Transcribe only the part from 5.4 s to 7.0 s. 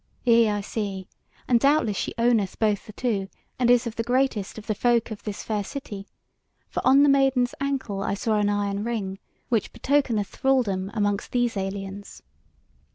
fair city; for